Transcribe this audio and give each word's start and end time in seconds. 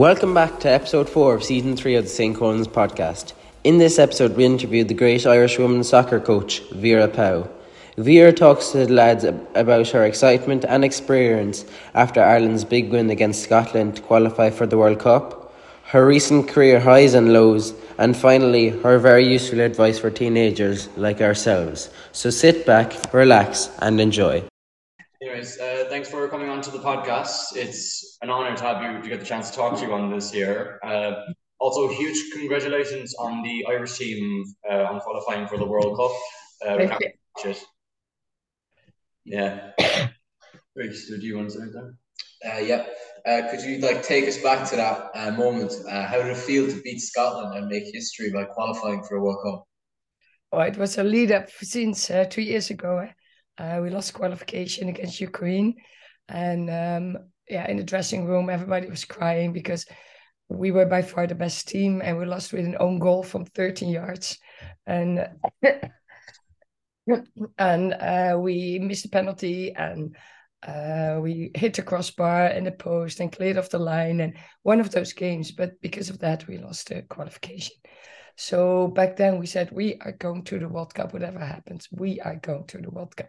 Welcome 0.00 0.32
back 0.32 0.60
to 0.60 0.70
episode 0.70 1.10
4 1.10 1.34
of 1.34 1.44
season 1.44 1.76
3 1.76 1.96
of 1.96 2.04
the 2.04 2.08
St. 2.08 2.34
Colman's 2.34 2.66
podcast. 2.66 3.34
In 3.64 3.76
this 3.76 3.98
episode, 3.98 4.34
we 4.34 4.46
interviewed 4.46 4.88
the 4.88 4.94
great 4.94 5.26
Irish 5.26 5.58
women's 5.58 5.90
soccer 5.90 6.18
coach, 6.18 6.62
Vera 6.70 7.06
Pauw. 7.06 7.46
Vera 7.98 8.32
talks 8.32 8.68
to 8.70 8.86
the 8.86 8.92
lads 8.94 9.24
about 9.24 9.88
her 9.88 10.06
excitement 10.06 10.64
and 10.64 10.86
experience 10.86 11.66
after 11.92 12.22
Ireland's 12.22 12.64
big 12.64 12.90
win 12.90 13.10
against 13.10 13.42
Scotland 13.42 13.96
to 13.96 14.00
qualify 14.00 14.48
for 14.48 14.64
the 14.64 14.78
World 14.78 15.00
Cup, 15.00 15.54
her 15.88 16.06
recent 16.06 16.48
career 16.48 16.80
highs 16.80 17.12
and 17.12 17.34
lows, 17.34 17.74
and 17.98 18.16
finally, 18.16 18.70
her 18.70 18.98
very 18.98 19.30
useful 19.30 19.60
advice 19.60 19.98
for 19.98 20.08
teenagers 20.08 20.88
like 20.96 21.20
ourselves. 21.20 21.90
So 22.12 22.30
sit 22.30 22.64
back, 22.64 23.12
relax, 23.12 23.68
and 23.80 24.00
enjoy. 24.00 24.49
Anyways, 25.22 25.60
uh, 25.60 25.84
thanks 25.90 26.08
for 26.08 26.26
coming 26.28 26.48
on 26.48 26.62
to 26.62 26.70
the 26.70 26.78
podcast. 26.78 27.54
It's 27.54 28.16
an 28.22 28.30
honor 28.30 28.56
to 28.56 28.62
have 28.62 28.82
you 28.82 29.02
to 29.02 29.08
get 29.08 29.20
the 29.20 29.26
chance 29.26 29.50
to 29.50 29.56
talk 29.56 29.78
to 29.78 29.84
you 29.84 29.92
on 29.92 30.10
this 30.10 30.32
year. 30.32 30.80
Uh, 30.82 31.12
also, 31.58 31.88
huge 31.88 32.32
congratulations 32.32 33.14
on 33.16 33.42
the 33.42 33.66
Irish 33.68 33.98
team 33.98 34.44
uh, 34.70 34.84
on 34.84 34.98
qualifying 35.00 35.46
for 35.46 35.58
the 35.58 35.66
World 35.66 35.94
Cup. 35.98 36.10
Uh, 36.66 36.86
Thank 36.86 37.14
you. 37.44 37.54
Yeah. 39.26 39.72
Great. 40.74 40.94
So 40.94 41.18
do 41.18 41.26
you 41.26 41.36
want 41.36 41.50
to 41.50 41.58
say 41.58 41.66
that? 41.66 41.94
Uh, 42.42 42.58
yeah. 42.60 42.86
Uh, 43.26 43.50
could 43.50 43.60
you 43.60 43.78
like 43.80 44.02
take 44.02 44.26
us 44.26 44.38
back 44.38 44.66
to 44.70 44.76
that 44.76 45.10
uh, 45.14 45.32
moment? 45.32 45.70
Uh, 45.86 46.06
how 46.06 46.16
did 46.16 46.28
it 46.28 46.36
feel 46.38 46.66
to 46.66 46.80
beat 46.80 46.98
Scotland 46.98 47.58
and 47.58 47.68
make 47.68 47.84
history 47.92 48.30
by 48.32 48.44
qualifying 48.44 49.02
for 49.02 49.16
a 49.16 49.22
World 49.22 49.40
Cup? 49.44 49.64
Oh, 50.52 50.60
it 50.60 50.78
was 50.78 50.96
a 50.96 51.04
lead 51.04 51.30
up 51.30 51.50
since 51.50 52.10
uh, 52.10 52.24
two 52.24 52.40
years 52.40 52.70
ago. 52.70 53.06
Uh, 53.60 53.80
we 53.82 53.90
lost 53.90 54.14
qualification 54.14 54.88
against 54.88 55.20
Ukraine, 55.20 55.74
and 56.30 56.70
um, 56.70 57.18
yeah, 57.46 57.68
in 57.68 57.76
the 57.76 57.82
dressing 57.84 58.24
room, 58.24 58.48
everybody 58.48 58.88
was 58.88 59.04
crying 59.04 59.52
because 59.52 59.84
we 60.48 60.70
were 60.70 60.86
by 60.86 61.02
far 61.02 61.26
the 61.26 61.34
best 61.34 61.68
team, 61.68 62.00
and 62.02 62.16
we 62.16 62.24
lost 62.24 62.54
with 62.54 62.64
an 62.64 62.76
own 62.80 62.98
goal 62.98 63.22
from 63.22 63.44
13 63.44 63.90
yards, 63.90 64.38
and 64.86 65.28
and 67.58 67.92
uh, 67.92 68.38
we 68.40 68.78
missed 68.78 69.04
a 69.04 69.10
penalty, 69.10 69.74
and 69.74 70.16
uh, 70.66 71.18
we 71.20 71.50
hit 71.54 71.74
the 71.74 71.82
crossbar 71.82 72.46
and 72.46 72.66
the 72.66 72.72
post 72.72 73.20
and 73.20 73.30
cleared 73.30 73.58
off 73.58 73.68
the 73.68 73.78
line, 73.78 74.20
and 74.20 74.38
one 74.62 74.80
of 74.80 74.90
those 74.90 75.12
games. 75.12 75.52
But 75.52 75.78
because 75.82 76.08
of 76.08 76.20
that, 76.20 76.46
we 76.46 76.56
lost 76.56 76.88
the 76.88 77.02
qualification. 77.02 77.76
So 78.36 78.88
back 78.88 79.16
then 79.16 79.38
we 79.38 79.44
said 79.44 79.70
we 79.70 79.98
are 80.00 80.12
going 80.12 80.44
to 80.44 80.58
the 80.58 80.68
World 80.68 80.94
Cup, 80.94 81.12
whatever 81.12 81.40
happens, 81.40 81.88
we 81.92 82.20
are 82.20 82.36
going 82.36 82.66
to 82.68 82.78
the 82.78 82.88
World 82.88 83.14
Cup. 83.14 83.28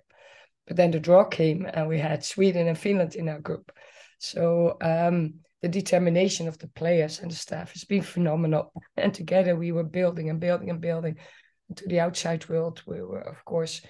But 0.71 0.77
then 0.77 0.91
the 0.91 1.01
draw 1.01 1.25
came, 1.25 1.67
and 1.73 1.89
we 1.89 1.99
had 1.99 2.23
Sweden 2.23 2.69
and 2.69 2.77
Finland 2.77 3.15
in 3.15 3.27
our 3.27 3.41
group. 3.41 3.73
So 4.19 4.77
um, 4.79 5.33
the 5.61 5.67
determination 5.67 6.47
of 6.47 6.57
the 6.59 6.69
players 6.69 7.19
and 7.19 7.29
the 7.29 7.35
staff 7.35 7.73
has 7.73 7.83
been 7.83 8.03
phenomenal. 8.03 8.71
And 8.95 9.13
together 9.13 9.57
we 9.57 9.73
were 9.73 9.83
building 9.83 10.29
and 10.29 10.39
building 10.39 10.69
and 10.69 10.79
building 10.79 11.17
to 11.75 11.87
the 11.89 11.99
outside 11.99 12.47
world. 12.47 12.83
We 12.87 13.01
were, 13.01 13.19
of 13.19 13.43
course, 13.43 13.81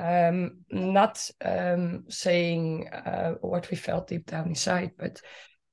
um, 0.00 0.64
not 0.68 1.30
um, 1.44 2.06
saying 2.08 2.88
uh, 2.88 3.34
what 3.40 3.70
we 3.70 3.76
felt 3.76 4.08
deep 4.08 4.26
down 4.26 4.48
inside, 4.48 4.94
but 4.98 5.22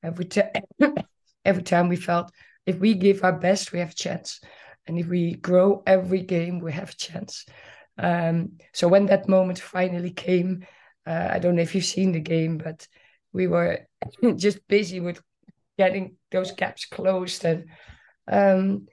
every, 0.04 0.26
t- 0.26 0.54
every 1.46 1.64
time 1.64 1.90
we 1.90 1.96
felt 1.96 2.32
if 2.68 2.78
we 2.78 2.94
give 2.94 3.24
our 3.24 3.40
best, 3.40 3.72
we 3.72 3.80
have 3.80 3.94
a 3.94 3.96
chance. 3.96 4.40
And 4.86 5.00
if 5.00 5.08
we 5.08 5.34
grow 5.34 5.82
every 5.88 6.22
game, 6.22 6.60
we 6.60 6.74
have 6.74 6.92
a 6.92 6.96
chance. 6.96 7.44
Um, 7.98 8.54
so 8.74 8.88
when 8.88 9.08
that 9.08 9.28
moment 9.28 9.60
finally 9.60 10.12
came, 10.12 10.66
uh, 11.06 11.30
I 11.32 11.40
don't 11.40 11.56
know 11.56 11.62
if 11.62 11.76
you've 11.76 11.86
seen 11.86 12.12
the 12.12 12.20
game, 12.20 12.58
but 12.58 12.88
we 13.32 13.48
were 13.48 13.80
just 14.36 14.68
busy 14.68 15.00
with 15.00 15.22
getting 15.78 16.16
those 16.32 16.52
gaps 16.52 16.86
closed. 16.86 17.46
And 17.46 17.66
um, 18.28 18.88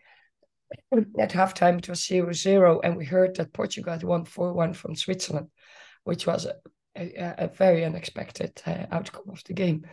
at 1.19 1.31
halftime, 1.33 1.79
it 1.79 1.89
was 1.89 2.07
0 2.07 2.33
0, 2.33 2.81
and 2.83 2.97
we 2.97 3.05
heard 3.05 3.37
that 3.37 3.53
Portugal 3.53 3.93
had 3.93 4.05
won 4.05 4.25
4 4.25 4.53
1 4.53 4.75
from 4.75 4.95
Switzerland, 4.95 5.49
which 6.05 6.27
was 6.27 6.47
a, 6.47 6.55
a, 6.97 7.35
a 7.45 7.49
very 7.49 7.85
unexpected 7.85 8.61
uh, 8.67 8.87
outcome 8.91 9.31
of 9.31 9.43
the 9.45 9.55
game. 9.55 9.87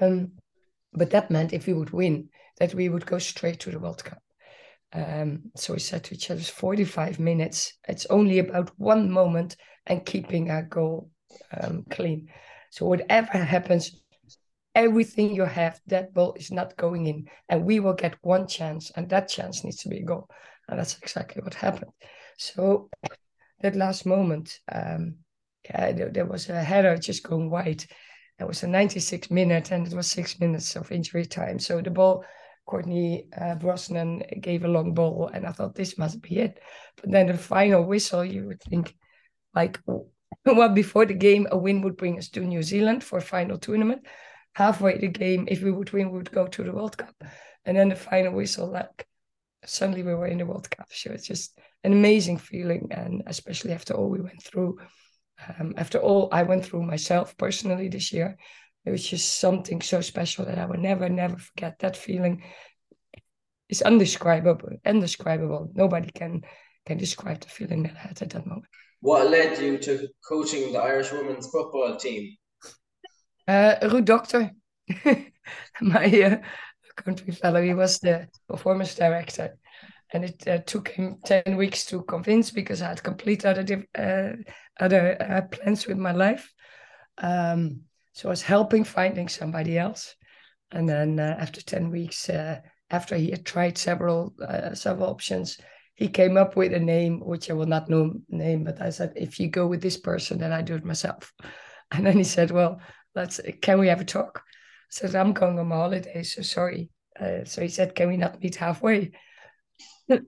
Um, 0.00 0.32
but 0.92 1.10
that 1.10 1.30
meant 1.30 1.52
if 1.52 1.66
we 1.66 1.74
would 1.74 1.90
win, 1.90 2.30
that 2.58 2.74
we 2.74 2.88
would 2.88 3.06
go 3.06 3.18
straight 3.18 3.60
to 3.60 3.70
the 3.70 3.78
World 3.78 4.02
Cup. 4.04 4.22
Um, 4.92 5.50
so 5.54 5.74
we 5.74 5.80
said 5.80 6.04
to 6.04 6.14
each 6.14 6.30
other, 6.30 6.40
45 6.40 7.18
minutes. 7.18 7.74
It's 7.88 8.06
only 8.06 8.38
about 8.38 8.70
one 8.78 9.10
moment 9.10 9.56
and 9.86 10.04
keeping 10.04 10.50
our 10.50 10.62
goal 10.62 11.10
um, 11.60 11.84
clean. 11.90 12.28
So 12.70 12.86
whatever 12.86 13.38
happens, 13.38 14.02
everything 14.74 15.34
you 15.34 15.44
have, 15.44 15.80
that 15.86 16.14
ball 16.14 16.34
is 16.34 16.50
not 16.50 16.76
going 16.76 17.06
in. 17.06 17.28
And 17.48 17.64
we 17.64 17.80
will 17.80 17.94
get 17.94 18.16
one 18.22 18.46
chance, 18.46 18.90
and 18.96 19.08
that 19.10 19.28
chance 19.28 19.64
needs 19.64 19.78
to 19.78 19.88
be 19.88 19.98
a 19.98 20.04
goal. 20.04 20.28
And 20.68 20.78
that's 20.78 20.98
exactly 20.98 21.42
what 21.42 21.54
happened. 21.54 21.92
So 22.36 22.90
that 23.60 23.76
last 23.76 24.06
moment, 24.06 24.58
um, 24.70 25.16
yeah, 25.64 25.92
there, 25.92 26.10
there 26.10 26.26
was 26.26 26.48
a 26.48 26.62
header 26.62 26.96
just 26.96 27.24
going 27.24 27.50
wide. 27.50 27.84
It 28.38 28.46
was 28.46 28.62
a 28.62 28.68
96 28.68 29.30
minute, 29.30 29.72
and 29.72 29.86
it 29.86 29.94
was 29.94 30.10
six 30.10 30.38
minutes 30.38 30.76
of 30.76 30.92
injury 30.92 31.26
time. 31.26 31.58
So 31.58 31.80
the 31.80 31.90
ball 31.90 32.24
Courtney 32.68 33.24
uh, 33.34 33.54
Brosnan 33.54 34.22
gave 34.40 34.64
a 34.64 34.68
long 34.68 34.92
ball, 34.92 35.30
and 35.32 35.46
I 35.46 35.52
thought 35.52 35.74
this 35.74 35.96
must 35.96 36.20
be 36.20 36.38
it. 36.38 36.60
But 37.00 37.10
then 37.10 37.26
the 37.26 37.38
final 37.38 37.82
whistle, 37.82 38.22
you 38.22 38.46
would 38.46 38.60
think, 38.62 38.94
like, 39.54 39.80
well, 40.44 40.68
before 40.68 41.06
the 41.06 41.14
game, 41.14 41.48
a 41.50 41.56
win 41.56 41.80
would 41.82 41.96
bring 41.96 42.18
us 42.18 42.28
to 42.30 42.40
New 42.40 42.62
Zealand 42.62 43.02
for 43.02 43.18
a 43.18 43.22
final 43.22 43.56
tournament. 43.56 44.06
Halfway 44.52 44.98
the 44.98 45.08
game, 45.08 45.48
if 45.50 45.62
we 45.62 45.72
would 45.72 45.92
win, 45.92 46.10
we 46.10 46.18
would 46.18 46.30
go 46.30 46.46
to 46.46 46.62
the 46.62 46.72
World 46.72 46.98
Cup. 46.98 47.14
And 47.64 47.76
then 47.76 47.88
the 47.88 47.96
final 47.96 48.34
whistle, 48.34 48.68
like, 48.70 49.06
suddenly 49.64 50.02
we 50.02 50.14
were 50.14 50.26
in 50.26 50.38
the 50.38 50.46
World 50.46 50.70
Cup. 50.70 50.88
So 50.92 51.10
it's 51.10 51.26
just 51.26 51.58
an 51.84 51.92
amazing 51.92 52.36
feeling, 52.36 52.88
and 52.90 53.22
especially 53.26 53.72
after 53.72 53.94
all 53.94 54.10
we 54.10 54.20
went 54.20 54.42
through. 54.42 54.78
Um, 55.58 55.72
after 55.76 55.98
all 55.98 56.28
I 56.32 56.42
went 56.42 56.66
through 56.66 56.82
myself 56.82 57.34
personally 57.36 57.88
this 57.88 58.12
year, 58.12 58.36
it 58.88 58.92
was 58.92 59.06
just 59.06 59.38
something 59.38 59.82
so 59.82 60.00
special 60.00 60.46
that 60.46 60.58
I 60.58 60.64
will 60.64 60.78
never, 60.78 61.08
never 61.08 61.36
forget. 61.36 61.78
That 61.80 61.96
feeling 61.96 62.42
is 63.68 63.82
indescribable. 63.82 64.70
Indescribable. 64.84 65.70
Nobody 65.74 66.10
can 66.10 66.42
can 66.86 66.96
describe 66.96 67.40
the 67.40 67.48
feeling 67.48 67.82
that 67.82 67.96
I 67.96 68.08
had 68.08 68.22
at 68.22 68.30
that 68.30 68.46
moment. 68.46 68.64
What 69.00 69.30
led 69.30 69.60
you 69.60 69.76
to 69.76 70.08
coaching 70.26 70.72
the 70.72 70.78
Irish 70.78 71.12
women's 71.12 71.46
football 71.48 71.96
team? 71.96 72.34
Uh, 73.46 73.74
Ruud 73.82 74.06
Dokter, 74.06 74.50
my 75.82 76.22
uh, 76.22 76.38
country 76.96 77.32
fellow, 77.32 77.62
he 77.62 77.74
was 77.74 77.98
the 77.98 78.28
performance 78.48 78.94
director. 78.94 79.58
And 80.14 80.24
it 80.24 80.48
uh, 80.48 80.58
took 80.58 80.88
him 80.88 81.18
10 81.26 81.58
weeks 81.58 81.84
to 81.86 82.02
convince 82.04 82.50
because 82.50 82.80
I 82.80 82.88
had 82.88 83.02
complete 83.02 83.44
other, 83.44 83.84
uh, 83.94 84.30
other 84.80 85.16
uh, 85.20 85.42
plans 85.42 85.86
with 85.86 85.98
my 85.98 86.12
life. 86.12 86.50
Um, 87.18 87.82
so 88.18 88.28
I 88.28 88.30
was 88.30 88.42
helping 88.42 88.82
finding 88.82 89.28
somebody 89.28 89.78
else. 89.78 90.16
And 90.72 90.88
then 90.88 91.20
uh, 91.20 91.36
after 91.38 91.62
10 91.62 91.88
weeks, 91.88 92.28
uh, 92.28 92.58
after 92.90 93.14
he 93.14 93.30
had 93.30 93.46
tried 93.46 93.78
several 93.78 94.34
uh, 94.44 94.74
several 94.74 95.08
options, 95.08 95.56
he 95.94 96.08
came 96.08 96.36
up 96.36 96.56
with 96.56 96.72
a 96.72 96.80
name, 96.80 97.20
which 97.20 97.48
I 97.48 97.52
will 97.52 97.66
not 97.66 97.88
know 97.88 98.14
name, 98.28 98.64
but 98.64 98.82
I 98.82 98.90
said, 98.90 99.12
if 99.14 99.38
you 99.38 99.46
go 99.46 99.68
with 99.68 99.80
this 99.80 99.96
person, 99.96 100.38
then 100.38 100.52
I 100.52 100.62
do 100.62 100.74
it 100.74 100.84
myself. 100.84 101.32
And 101.92 102.04
then 102.04 102.16
he 102.16 102.24
said, 102.24 102.50
well, 102.50 102.80
let's, 103.14 103.40
can 103.62 103.78
we 103.78 103.88
have 103.88 104.00
a 104.00 104.04
talk? 104.04 104.42
I 104.44 104.90
said, 104.90 105.14
I'm 105.14 105.32
going 105.32 105.58
on 105.58 105.68
my 105.68 105.76
holiday, 105.76 106.22
so 106.22 106.42
sorry. 106.42 106.90
Uh, 107.18 107.44
so 107.44 107.62
he 107.62 107.68
said, 107.68 107.94
can 107.94 108.08
we 108.08 108.16
not 108.16 108.42
meet 108.42 108.56
halfway? 108.56 109.12
Where 110.06 110.26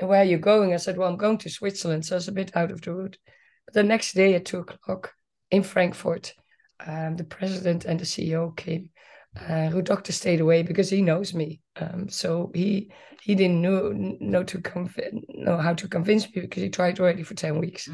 are 0.00 0.24
you 0.24 0.38
going? 0.38 0.74
I 0.74 0.78
said, 0.78 0.98
well, 0.98 1.08
I'm 1.08 1.16
going 1.16 1.38
to 1.38 1.48
Switzerland, 1.48 2.04
so 2.04 2.16
it's 2.16 2.28
a 2.28 2.32
bit 2.32 2.54
out 2.56 2.70
of 2.70 2.82
the 2.82 2.92
route. 2.92 3.18
But 3.64 3.74
the 3.74 3.82
next 3.82 4.14
day 4.14 4.34
at 4.34 4.44
two 4.44 4.58
o'clock, 4.58 5.14
in 5.50 5.62
Frankfurt, 5.62 6.34
um, 6.86 7.16
the 7.16 7.24
president 7.24 7.84
and 7.84 7.98
the 7.98 8.04
CEO 8.04 8.56
came. 8.56 8.90
Uh, 9.36 9.70
Ruud 9.70 9.84
Dokter 9.84 10.12
stayed 10.12 10.40
away 10.40 10.62
because 10.62 10.90
he 10.90 11.02
knows 11.02 11.34
me. 11.34 11.60
Um, 11.76 12.08
so 12.08 12.50
he 12.54 12.92
he 13.22 13.34
didn't 13.34 13.60
know 13.60 13.90
know 13.92 14.44
to 14.44 14.58
conv- 14.58 15.24
know 15.28 15.56
how 15.56 15.74
to 15.74 15.88
convince 15.88 16.24
me 16.26 16.42
because 16.42 16.62
he 16.62 16.68
tried 16.68 17.00
already 17.00 17.22
for 17.22 17.34
ten 17.34 17.58
weeks. 17.58 17.88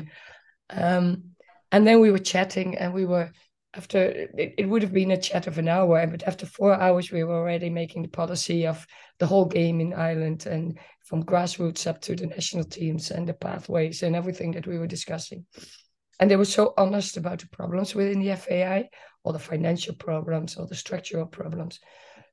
Um, 0.68 1.30
and 1.72 1.86
then 1.86 2.00
we 2.00 2.10
were 2.10 2.18
chatting, 2.18 2.76
and 2.76 2.92
we 2.92 3.06
were 3.06 3.30
after 3.74 3.98
it, 3.98 4.54
it 4.58 4.68
would 4.68 4.82
have 4.82 4.92
been 4.92 5.12
a 5.12 5.20
chat 5.20 5.46
of 5.46 5.58
an 5.58 5.68
hour, 5.68 6.06
but 6.06 6.24
after 6.24 6.44
four 6.44 6.74
hours 6.74 7.10
we 7.10 7.22
were 7.24 7.36
already 7.36 7.70
making 7.70 8.02
the 8.02 8.08
policy 8.08 8.66
of 8.66 8.86
the 9.18 9.26
whole 9.26 9.44
game 9.44 9.80
in 9.80 9.94
Ireland 9.94 10.46
and 10.46 10.78
from 11.04 11.24
grassroots 11.24 11.86
up 11.86 12.00
to 12.02 12.16
the 12.16 12.26
national 12.26 12.64
teams 12.64 13.10
and 13.10 13.28
the 13.28 13.34
pathways 13.34 14.02
and 14.02 14.16
everything 14.16 14.52
that 14.52 14.66
we 14.66 14.78
were 14.78 14.86
discussing. 14.86 15.46
And 16.20 16.30
they 16.30 16.36
were 16.36 16.44
so 16.44 16.74
honest 16.76 17.16
about 17.16 17.40
the 17.40 17.48
problems 17.48 17.94
within 17.94 18.20
the 18.20 18.36
FAI, 18.36 18.90
all 19.24 19.32
the 19.32 19.38
financial 19.38 19.94
problems, 19.94 20.56
all 20.56 20.66
the 20.66 20.74
structural 20.76 21.26
problems. 21.26 21.80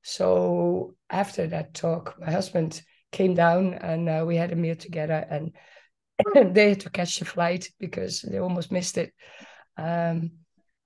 So 0.03 0.95
after 1.09 1.47
that 1.47 1.73
talk, 1.73 2.15
my 2.19 2.29
husband 2.31 2.81
came 3.11 3.33
down 3.33 3.73
and 3.75 4.09
uh, 4.09 4.23
we 4.27 4.35
had 4.35 4.51
a 4.51 4.55
meal 4.55 4.75
together 4.75 5.25
and 5.29 5.53
they 6.53 6.69
had 6.69 6.81
to 6.81 6.89
catch 6.89 7.19
the 7.19 7.25
flight 7.25 7.69
because 7.79 8.21
they 8.21 8.39
almost 8.39 8.71
missed 8.71 8.97
it. 8.97 9.13
Um, 9.77 10.31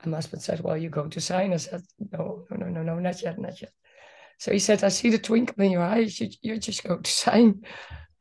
And 0.01 0.12
my 0.12 0.18
husband 0.18 0.42
said, 0.42 0.62
Well, 0.62 0.77
you're 0.77 0.92
going 1.00 1.12
to 1.12 1.21
sign. 1.21 1.54
I 1.54 1.57
said, 1.57 1.81
No, 2.00 2.45
no, 2.50 2.57
no, 2.57 2.68
no, 2.69 2.83
no, 2.83 3.00
not 3.00 3.21
yet, 3.21 3.38
not 3.38 3.62
yet. 3.62 3.71
So 4.39 4.51
he 4.51 4.59
said, 4.59 4.83
I 4.83 4.89
see 4.89 5.09
the 5.12 5.19
twinkle 5.19 5.63
in 5.63 5.71
your 5.71 5.83
eyes. 5.83 6.19
You, 6.19 6.30
you're 6.42 6.57
just 6.57 6.83
going 6.83 7.04
to 7.04 7.12
sign. 7.25 7.62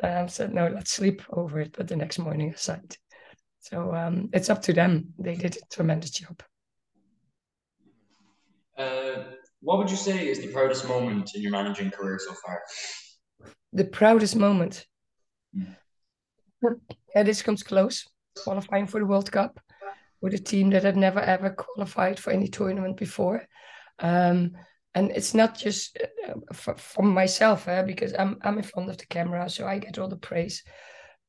And 0.02 0.12
I 0.12 0.26
said, 0.26 0.52
No, 0.52 0.68
let's 0.68 0.92
sleep 0.92 1.22
over 1.30 1.60
it. 1.60 1.74
But 1.76 1.88
the 1.88 1.96
next 1.96 2.18
morning 2.18 2.52
I 2.52 2.56
signed. 2.56 2.98
So 3.60 3.94
um, 3.94 4.30
it's 4.32 4.50
up 4.50 4.62
to 4.62 4.72
them. 4.72 5.12
They 5.18 5.36
did 5.36 5.56
a 5.56 5.74
tremendous 5.74 6.10
job. 6.10 6.42
Uh, 8.76 9.24
what 9.60 9.78
would 9.78 9.90
you 9.90 9.96
say 9.96 10.28
is 10.28 10.40
the 10.40 10.48
proudest 10.48 10.88
moment 10.88 11.34
in 11.34 11.42
your 11.42 11.52
managing 11.52 11.90
career 11.90 12.18
so 12.18 12.34
far? 12.44 12.62
The 13.72 13.84
proudest 13.84 14.36
moment. 14.36 14.86
Mm. 15.56 15.76
Yeah, 17.14 17.22
this 17.22 17.42
comes 17.42 17.62
close. 17.62 18.06
Qualifying 18.42 18.86
for 18.86 19.00
the 19.00 19.06
World 19.06 19.30
Cup 19.30 19.60
with 20.22 20.34
a 20.34 20.38
team 20.38 20.70
that 20.70 20.84
had 20.84 20.96
never 20.96 21.20
ever 21.20 21.50
qualified 21.50 22.18
for 22.18 22.30
any 22.30 22.48
tournament 22.48 22.96
before. 22.96 23.46
Um, 23.98 24.52
and 24.94 25.10
it's 25.12 25.34
not 25.34 25.56
just 25.56 25.98
uh, 26.28 26.34
for, 26.52 26.76
for 26.76 27.02
myself, 27.02 27.68
eh, 27.68 27.82
because 27.82 28.14
I'm 28.18 28.38
I'm 28.42 28.58
in 28.58 28.64
front 28.64 28.90
of 28.90 28.98
the 28.98 29.06
camera, 29.06 29.48
so 29.48 29.66
I 29.66 29.78
get 29.78 29.98
all 29.98 30.08
the 30.08 30.16
praise. 30.16 30.64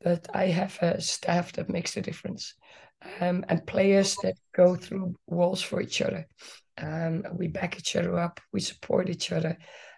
But 0.03 0.27
I 0.33 0.48
have 0.48 0.77
a 0.81 1.00
staff 1.01 1.53
that 1.53 1.69
makes 1.69 1.94
the 1.94 2.01
difference, 2.01 2.56
um, 3.19 3.45
and 3.50 3.65
players 3.65 4.15
that 4.18 4.36
go 4.56 4.75
through 4.75 5.15
walls 5.27 5.62
for 5.62 5.81
each 5.81 6.01
other. 6.01 6.27
Um, 6.77 7.24
we 7.33 7.48
back 7.48 7.77
each 7.77 7.95
other 7.95 8.18
up, 8.18 8.39
we 8.51 8.59
support 8.59 9.09
each 9.09 9.31
other, 9.31 9.57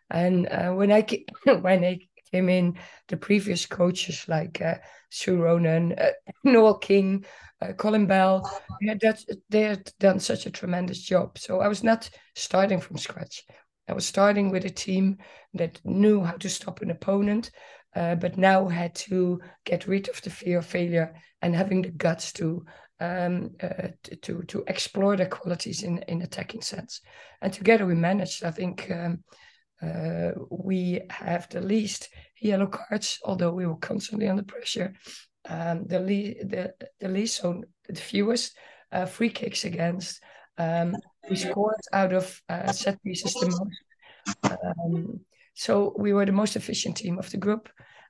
and 0.10 0.48
uh, 0.48 0.72
when 0.72 0.92
I 0.92 1.06
when 1.62 1.84
I 1.84 2.00
came 2.34 2.50
in, 2.50 2.78
the 3.08 3.18
previous 3.18 3.66
coaches 3.66 4.26
like 4.28 4.60
uh, 4.62 4.76
Sue 5.10 5.38
Ronan, 5.38 5.94
uh, 5.94 6.12
Noel 6.44 6.80
King, 6.80 7.26
uh, 7.62 7.74
Colin 7.74 8.08
Bell, 8.08 8.50
had, 8.88 9.00
that, 9.02 9.24
they 9.50 9.62
had 9.62 9.92
done 10.00 10.20
such 10.20 10.46
a 10.46 10.52
tremendous 10.52 11.02
job. 11.02 11.38
So 11.38 11.62
I 11.62 11.68
was 11.68 11.84
not 11.84 12.10
starting 12.36 12.80
from 12.80 12.98
scratch. 12.98 13.44
I 13.88 13.94
was 13.94 14.06
starting 14.06 14.50
with 14.50 14.66
a 14.66 14.70
team 14.70 15.18
that 15.54 15.80
knew 15.86 16.24
how 16.24 16.38
to 16.38 16.50
stop 16.50 16.82
an 16.82 16.90
opponent, 16.90 17.52
uh, 17.96 18.16
but 18.16 18.38
now 18.38 18.68
had 18.68 18.96
to 18.96 19.40
get 19.66 19.88
rid 19.88 20.10
of 20.10 20.22
the 20.22 20.30
fear 20.30 20.60
of 20.60 20.66
failure 20.66 21.16
and 21.42 21.56
having 21.56 21.82
the 21.82 21.92
guts 21.92 22.34
to 22.34 22.66
um, 23.00 23.52
uh, 23.62 23.90
to 24.22 24.44
to 24.44 24.64
explore 24.68 25.18
their 25.18 25.28
qualities 25.28 25.84
in 25.84 26.00
in 26.08 26.22
attacking 26.22 26.62
sense. 26.62 27.02
And 27.42 27.52
together 27.52 27.86
we 27.86 27.96
managed. 27.96 28.44
I 28.44 28.52
think 28.52 28.90
um, 28.92 29.24
uh, 29.82 30.32
we 30.50 31.02
have 31.10 31.50
the 31.50 31.62
least 31.62 32.10
yellow 32.40 32.68
cards, 32.68 33.20
although 33.24 33.52
we 33.52 33.66
were 33.66 33.76
constantly 33.78 34.28
under 34.28 34.44
pressure. 34.44 34.94
Um, 35.46 35.86
the, 35.88 36.00
le- 36.00 36.46
the 36.46 36.74
the 37.00 37.10
least, 37.10 37.42
so 37.42 37.64
the 37.90 38.00
fewest 38.00 38.56
uh, 38.92 39.06
free 39.06 39.30
kicks 39.30 39.66
against. 39.66 40.22
Um, 40.58 40.96
we 41.30 41.36
scored 41.36 41.82
out 41.92 42.14
of 42.14 42.42
uh, 42.48 42.72
set 42.72 43.02
pieces 43.04 43.34
the 43.34 43.48
most. 43.48 43.80
So 45.54 45.94
we 45.98 46.14
were 46.14 46.26
the 46.26 46.32
most 46.32 46.56
efficient 46.56 46.98
team 46.98 47.20
of 47.20 47.30
the 47.30 47.38
group, 47.38 47.70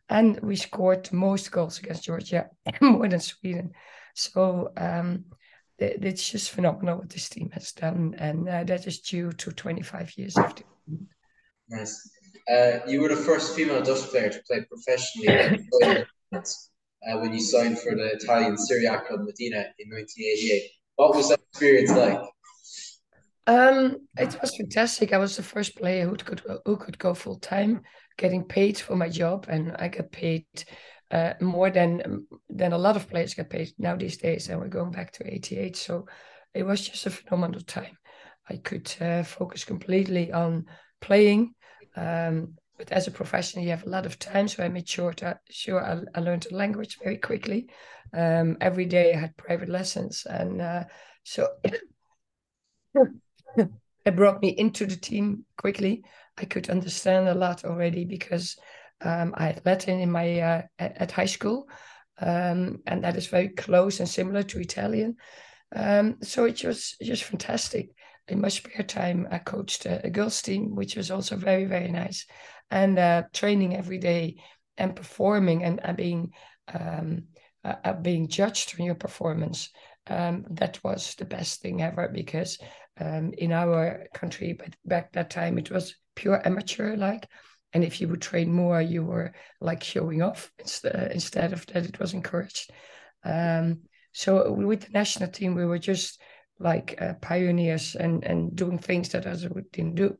and 0.09 0.39
we 0.41 0.55
scored 0.55 1.11
most 1.11 1.51
goals 1.51 1.79
against 1.79 2.03
Georgia, 2.03 2.49
more 2.81 3.07
than 3.07 3.19
Sweden. 3.19 3.71
So 4.15 4.71
um, 4.77 5.25
it, 5.77 6.03
it's 6.03 6.29
just 6.29 6.51
phenomenal 6.51 6.99
what 6.99 7.09
this 7.09 7.29
team 7.29 7.49
has 7.51 7.71
done, 7.71 8.15
and 8.17 8.47
uh, 8.47 8.63
that 8.63 8.87
is 8.87 8.99
due 8.99 9.31
to 9.33 9.51
25 9.51 10.17
years 10.17 10.37
of 10.37 10.55
development. 10.55 11.09
Nice. 11.69 12.09
Uh, 12.51 12.79
you 12.87 13.01
were 13.01 13.09
the 13.09 13.15
first 13.15 13.55
female 13.55 13.81
Dutch 13.81 14.03
player 14.09 14.29
to 14.29 14.41
play 14.47 14.65
professionally 14.65 15.65
uh, 16.33 17.19
when 17.19 17.33
you 17.33 17.39
signed 17.39 17.79
for 17.79 17.95
the 17.95 18.11
Italian 18.13 18.57
Serie 18.57 18.85
A 18.85 18.99
club 18.99 19.21
Modena 19.21 19.65
in 19.79 19.89
1988. 19.89 20.63
What 20.95 21.15
was 21.15 21.29
that 21.29 21.39
experience 21.51 21.91
like? 21.91 22.19
Um, 23.45 24.07
it 24.17 24.37
was 24.41 24.55
fantastic. 24.55 25.11
I 25.11 25.17
was 25.17 25.35
the 25.35 25.43
first 25.43 25.75
player 25.75 26.07
who 26.07 26.15
could 26.15 26.41
who 26.65 26.77
could 26.77 26.97
go 26.97 27.13
full 27.13 27.39
time, 27.39 27.81
getting 28.17 28.45
paid 28.45 28.77
for 28.77 28.95
my 28.95 29.09
job, 29.09 29.47
and 29.49 29.75
I 29.77 29.89
got 29.89 30.11
paid 30.11 30.45
uh, 31.11 31.33
more 31.41 31.69
than 31.69 32.25
than 32.49 32.71
a 32.71 32.77
lot 32.77 32.95
of 32.95 33.09
players 33.09 33.33
get 33.33 33.49
paid 33.49 33.73
now 33.77 33.95
these 33.95 34.17
days. 34.17 34.47
And 34.47 34.59
we're 34.59 34.69
going 34.69 34.91
back 34.91 35.11
to 35.13 35.27
'88, 35.27 35.75
so 35.75 36.05
it 36.53 36.63
was 36.63 36.87
just 36.87 37.05
a 37.05 37.09
phenomenal 37.09 37.61
time. 37.61 37.97
I 38.49 38.57
could 38.57 38.93
uh, 39.01 39.23
focus 39.23 39.65
completely 39.65 40.31
on 40.31 40.65
playing. 41.01 41.53
Um, 41.95 42.55
but 42.77 42.91
as 42.91 43.07
a 43.07 43.11
professional, 43.11 43.63
you 43.63 43.71
have 43.71 43.85
a 43.85 43.89
lot 43.89 44.05
of 44.05 44.19
time, 44.19 44.47
so 44.47 44.63
I 44.63 44.67
made 44.67 44.89
sure 44.89 45.13
to, 45.13 45.39
sure 45.49 45.83
I, 45.83 46.01
I 46.15 46.21
learned 46.21 46.47
the 46.49 46.55
language 46.55 46.97
very 47.01 47.17
quickly. 47.17 47.69
Um, 48.13 48.57
every 48.59 48.85
day 48.85 49.13
I 49.13 49.19
had 49.19 49.37
private 49.37 49.69
lessons, 49.69 50.25
and 50.27 50.61
uh, 50.61 50.83
so 51.23 51.47
it 53.57 54.15
brought 54.15 54.41
me 54.41 54.49
into 54.49 54.85
the 54.85 54.95
team 54.95 55.45
quickly. 55.57 56.03
I 56.37 56.45
could 56.45 56.69
understand 56.69 57.27
a 57.27 57.35
lot 57.35 57.63
already 57.63 58.05
because 58.05 58.57
um, 59.01 59.33
I 59.37 59.47
had 59.47 59.61
Latin 59.65 59.99
in 59.99 60.11
my 60.11 60.39
uh, 60.39 60.61
at, 60.79 61.01
at, 61.01 61.11
high 61.11 61.25
school, 61.25 61.67
um, 62.19 62.79
and 62.87 63.03
that 63.03 63.17
is 63.17 63.27
very 63.27 63.49
close 63.49 63.99
and 63.99 64.09
similar 64.09 64.43
to 64.43 64.59
Italian. 64.59 65.17
Um, 65.75 66.17
so 66.21 66.45
it 66.45 66.63
was 66.63 66.95
just 67.01 67.23
fantastic 67.23 67.89
in 68.27 68.41
my 68.41 68.47
spare 68.47 68.83
time, 68.83 69.27
I 69.31 69.39
coached 69.39 69.85
a, 69.85 70.05
a 70.05 70.09
girls' 70.09 70.41
team, 70.41 70.75
which 70.75 70.95
was 70.95 71.11
also 71.11 71.35
very, 71.35 71.65
very 71.65 71.91
nice. 71.91 72.25
And 72.71 72.97
uh, 72.97 73.23
training 73.33 73.75
every 73.75 73.97
day 73.97 74.37
and 74.77 74.95
performing 74.95 75.63
and, 75.63 75.79
and 75.83 75.97
being 75.97 76.31
um, 76.73 77.23
uh, 77.63 77.75
uh, 77.83 77.93
being 77.93 78.27
judged 78.27 78.75
on 78.79 78.85
your 78.85 78.95
performance. 78.95 79.69
Um, 80.07 80.45
that 80.51 80.83
was 80.83 81.15
the 81.15 81.25
best 81.25 81.61
thing 81.61 81.81
ever 81.81 82.09
because 82.09 82.57
um, 82.99 83.33
in 83.37 83.51
our 83.51 84.07
country, 84.13 84.53
but 84.53 84.75
back 84.85 85.11
that 85.13 85.29
time, 85.29 85.57
it 85.57 85.71
was 85.71 85.95
pure 86.15 86.45
amateur 86.45 86.95
like. 86.95 87.27
And 87.73 87.83
if 87.83 87.99
you 87.99 88.07
would 88.09 88.21
train 88.21 88.51
more, 88.51 88.81
you 88.81 89.03
were 89.03 89.33
like 89.59 89.83
showing 89.83 90.21
off 90.21 90.51
instead, 90.59 91.53
of 91.53 91.65
that, 91.67 91.85
it 91.85 91.99
was 91.99 92.13
encouraged. 92.13 92.69
Um, 93.23 93.81
so 94.11 94.51
with 94.51 94.81
the 94.81 94.91
national 94.91 95.29
team, 95.29 95.55
we 95.55 95.65
were 95.65 95.79
just 95.79 96.21
like 96.59 97.01
uh, 97.01 97.13
pioneers 97.15 97.95
and 97.95 98.23
and 98.23 98.55
doing 98.55 98.77
things 98.77 99.09
that 99.09 99.25
others 99.25 99.47
didn't 99.71 99.95
do. 99.95 100.17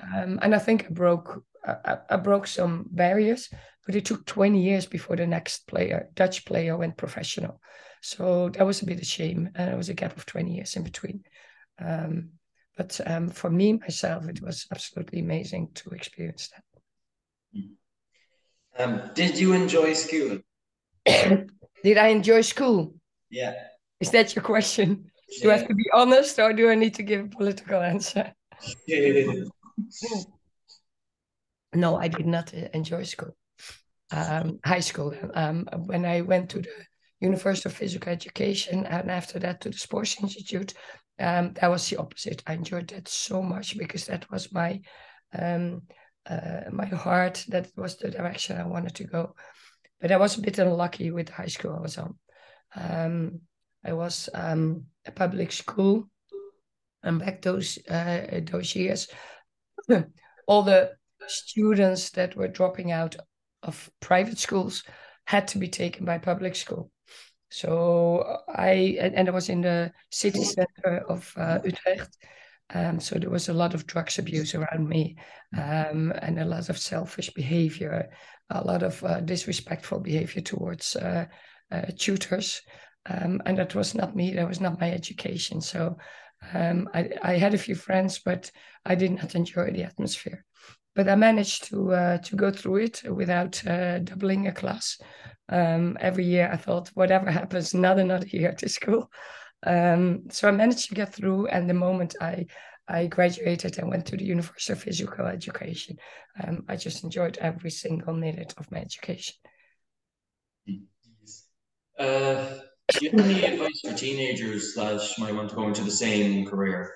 Um, 0.00 0.38
and 0.42 0.54
I 0.54 0.58
think 0.58 0.86
I 0.86 0.92
broke 0.92 1.44
I, 1.64 1.98
I, 2.10 2.16
broke 2.16 2.46
some 2.46 2.86
barriers, 2.90 3.48
but 3.86 3.94
it 3.94 4.04
took 4.04 4.26
20 4.26 4.60
years 4.60 4.86
before 4.86 5.16
the 5.16 5.26
next 5.26 5.66
player, 5.68 6.08
Dutch 6.14 6.44
player, 6.44 6.76
went 6.76 6.96
professional. 6.96 7.60
So 8.00 8.48
that 8.50 8.66
was 8.66 8.82
a 8.82 8.86
bit 8.86 8.98
of 8.98 9.06
shame, 9.06 9.50
and 9.54 9.70
it 9.70 9.76
was 9.76 9.88
a 9.88 9.94
gap 9.94 10.16
of 10.16 10.26
20 10.26 10.52
years 10.52 10.74
in 10.74 10.82
between. 10.82 11.22
Um, 11.84 12.30
but 12.76 13.00
um, 13.06 13.28
for 13.28 13.50
me 13.50 13.74
myself, 13.74 14.28
it 14.28 14.40
was 14.40 14.66
absolutely 14.72 15.20
amazing 15.20 15.68
to 15.74 15.90
experience 15.90 16.48
that. 16.48 16.64
Um, 18.78 19.10
did 19.14 19.38
you 19.38 19.52
enjoy 19.52 19.92
school? 19.92 20.38
did 21.04 21.98
I 21.98 22.08
enjoy 22.08 22.40
school? 22.40 22.94
Yeah. 23.30 23.54
Is 24.00 24.10
that 24.12 24.34
your 24.34 24.42
question? 24.42 25.10
Do 25.40 25.50
I 25.50 25.58
have 25.58 25.68
to 25.68 25.74
be 25.74 25.84
honest 25.92 26.38
or 26.38 26.52
do 26.52 26.70
I 26.70 26.74
need 26.74 26.94
to 26.94 27.02
give 27.02 27.24
a 27.24 27.28
political 27.28 27.80
answer? 27.80 28.32
no, 31.74 31.96
I 31.96 32.08
did 32.08 32.26
not 32.26 32.52
enjoy 32.52 33.04
school. 33.04 33.34
Um, 34.10 34.60
high 34.64 34.80
school. 34.80 35.14
Um, 35.34 35.68
when 35.86 36.04
I 36.04 36.20
went 36.20 36.50
to 36.50 36.60
the 36.60 36.70
University 37.22 37.68
of 37.68 37.74
Physical 37.74 38.12
Education 38.12 38.84
and 38.86 39.10
after 39.10 39.38
that 39.38 39.60
to 39.60 39.70
the 39.70 39.78
Sports 39.78 40.20
Institute, 40.20 40.74
um, 41.18 41.52
that 41.54 41.70
was 41.70 41.88
the 41.88 41.98
opposite. 41.98 42.42
I 42.46 42.54
enjoyed 42.54 42.88
that 42.88 43.08
so 43.08 43.42
much 43.42 43.78
because 43.78 44.06
that 44.06 44.30
was 44.30 44.52
my 44.52 44.80
um, 45.38 45.82
uh, 46.26 46.62
my 46.70 46.86
heart. 46.86 47.44
That 47.48 47.68
was 47.76 47.96
the 47.96 48.10
direction 48.10 48.58
I 48.58 48.66
wanted 48.66 48.94
to 48.96 49.04
go. 49.04 49.34
But 50.00 50.12
I 50.12 50.16
was 50.16 50.36
a 50.36 50.42
bit 50.42 50.58
unlucky 50.58 51.10
with 51.10 51.26
the 51.28 51.34
high 51.34 51.46
school 51.46 51.74
I 51.76 51.80
was 51.80 51.98
on. 51.98 52.14
Um, 52.74 53.40
I 53.84 53.92
was 53.92 54.28
um, 54.34 54.84
a 55.06 55.12
public 55.12 55.52
school, 55.52 56.08
and 57.02 57.18
back 57.18 57.42
those 57.42 57.78
uh, 57.88 58.40
those 58.50 58.74
years, 58.74 59.08
all 60.46 60.62
the 60.62 60.92
students 61.28 62.10
that 62.10 62.36
were 62.36 62.48
dropping 62.48 62.90
out 62.90 63.16
of 63.62 63.90
private 64.00 64.38
schools 64.38 64.82
had 65.26 65.46
to 65.48 65.58
be 65.58 65.68
taken 65.68 66.04
by 66.04 66.18
public 66.18 66.56
school. 66.56 66.90
So 67.52 68.40
I 68.48 68.96
and, 68.98 69.28
I 69.28 69.30
was 69.30 69.50
in 69.50 69.60
the 69.60 69.92
city 70.10 70.42
center 70.42 71.04
of 71.08 71.32
uh, 71.36 71.58
Utrecht. 71.64 72.16
Um, 72.74 72.98
so 72.98 73.18
there 73.18 73.28
was 73.28 73.50
a 73.50 73.52
lot 73.52 73.74
of 73.74 73.86
drugs 73.86 74.18
abuse 74.18 74.54
around 74.54 74.88
me, 74.88 75.16
um, 75.56 76.12
and 76.22 76.38
a 76.38 76.46
lot 76.46 76.70
of 76.70 76.78
selfish 76.78 77.28
behavior, 77.34 78.08
a 78.48 78.64
lot 78.64 78.82
of 78.82 79.04
uh, 79.04 79.20
disrespectful 79.20 80.00
behavior 80.00 80.40
towards 80.40 80.96
uh, 80.96 81.26
uh 81.70 81.82
tutors. 81.98 82.62
Um, 83.04 83.42
and 83.44 83.58
that 83.58 83.74
was 83.74 83.94
not 83.94 84.16
me, 84.16 84.34
that 84.34 84.48
was 84.48 84.60
not 84.60 84.80
my 84.80 84.90
education. 84.90 85.60
So 85.60 85.98
um, 86.54 86.88
I, 86.94 87.10
I, 87.22 87.32
had 87.36 87.52
a 87.52 87.58
few 87.58 87.74
friends, 87.74 88.20
but 88.24 88.50
I 88.84 88.94
did 88.94 89.10
not 89.10 89.34
enjoy 89.34 89.72
the 89.72 89.82
atmosphere. 89.82 90.44
But 90.94 91.08
I 91.08 91.14
managed 91.14 91.64
to 91.68 91.92
uh, 91.92 92.18
to 92.18 92.36
go 92.36 92.50
through 92.50 92.76
it 92.76 93.02
without 93.10 93.66
uh, 93.66 94.00
doubling 94.00 94.46
a 94.46 94.52
class. 94.52 94.98
Um, 95.48 95.96
every 96.00 96.24
year, 96.24 96.50
I 96.52 96.56
thought, 96.56 96.90
whatever 96.94 97.30
happens, 97.30 97.74
not 97.74 97.98
another 97.98 98.26
year 98.26 98.52
to 98.58 98.68
school. 98.68 99.10
Um, 99.64 100.22
so 100.30 100.48
I 100.48 100.50
managed 100.50 100.88
to 100.88 100.94
get 100.94 101.14
through, 101.14 101.46
and 101.46 101.68
the 101.68 101.74
moment 101.74 102.16
I 102.20 102.46
I 102.88 103.06
graduated 103.06 103.78
and 103.78 103.88
went 103.88 104.06
to 104.06 104.16
the 104.16 104.24
University 104.24 104.72
of 104.72 104.82
Physical 104.82 105.26
Education, 105.26 105.96
um, 106.42 106.64
I 106.68 106.76
just 106.76 107.04
enjoyed 107.04 107.38
every 107.38 107.70
single 107.70 108.12
minute 108.12 108.54
of 108.58 108.70
my 108.70 108.78
education. 108.78 109.36
Uh, 111.98 112.58
do 112.88 113.04
you 113.04 113.10
have 113.10 113.20
any 113.20 113.44
advice 113.44 113.80
for 113.84 113.94
teenagers 113.94 114.74
that 114.74 115.00
might 115.18 115.34
want 115.34 115.50
to 115.50 115.54
go 115.54 115.68
into 115.68 115.84
the 115.84 115.90
same 115.90 116.44
career? 116.44 116.92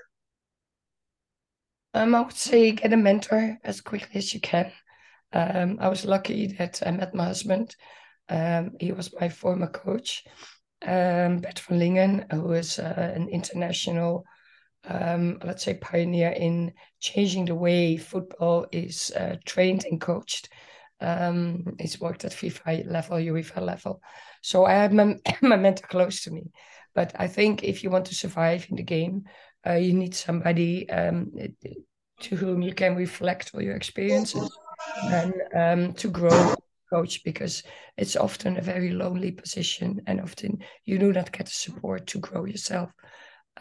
Um, 1.97 2.15
I 2.15 2.21
would 2.21 2.37
say 2.37 2.73
get 2.73 2.93
a 2.93 2.97
mentor 2.97 3.59
as 3.65 3.81
quickly 3.81 4.19
as 4.19 4.35
you 4.35 4.41
can. 4.41 4.71
Um, 5.33 5.79
I 5.81 5.89
was 5.89 6.05
lucky 6.05 6.47
that 6.59 6.83
I 6.85 6.91
met 6.91 7.15
my 7.15 7.25
husband. 7.25 7.75
Um, 8.29 8.73
he 8.79 8.93
was 8.93 9.15
my 9.19 9.31
former 9.31 9.69
coach, 9.69 10.25
um, 10.85 11.39
Bert 11.39 11.59
van 11.61 11.79
Lingen, 11.79 12.27
who 12.31 12.53
is 12.53 12.79
uh, 12.79 13.13
an 13.15 13.31
international, 13.31 14.27
um, 14.85 15.39
let's 15.43 15.65
say, 15.65 15.73
pioneer 15.73 16.33
in 16.33 16.75
changing 17.01 17.47
the 17.47 17.55
way 17.55 17.97
football 17.97 18.67
is 18.73 19.11
uh, 19.17 19.37
trained 19.47 19.87
and 19.87 19.99
coached. 19.99 20.51
Um, 21.01 21.77
he's 21.81 21.99
worked 21.99 22.27
at 22.27 22.33
FIFA 22.33 22.91
level, 22.91 23.17
UEFA 23.17 23.63
level. 23.63 24.03
So 24.43 24.67
I 24.67 24.73
have 24.73 24.93
my, 24.93 25.17
my 25.41 25.57
mentor 25.57 25.87
close 25.87 26.25
to 26.25 26.31
me. 26.31 26.51
But 26.95 27.15
I 27.19 27.27
think 27.27 27.65
if 27.65 27.83
you 27.83 27.89
want 27.89 28.05
to 28.07 28.15
survive 28.15 28.67
in 28.69 28.77
the 28.77 28.83
game, 28.83 29.25
uh, 29.67 29.75
you 29.75 29.93
need 29.93 30.15
somebody 30.15 30.89
um, 30.91 31.33
to 32.21 32.37
whom 32.37 32.63
you 32.63 32.73
can 32.73 32.97
reflect 32.97 33.51
all 33.55 33.63
your 33.63 33.77
experiences 33.77 34.51
and 35.05 35.35
um, 35.55 35.93
to 35.95 36.09
grow 36.09 36.55
coach 36.93 37.25
because 37.25 37.63
it's 37.97 38.17
often 38.17 38.57
a 38.57 38.63
very 38.63 38.93
lonely 38.93 39.33
position 39.33 40.01
and 40.07 40.21
often 40.21 40.59
you 40.85 40.99
do 40.99 41.13
not 41.13 41.33
get 41.33 41.47
the 41.47 41.53
support 41.53 42.07
to 42.07 42.19
grow 42.19 42.45
yourself 42.45 42.93